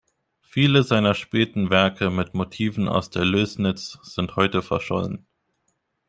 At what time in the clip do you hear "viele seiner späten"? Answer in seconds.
0.41-1.69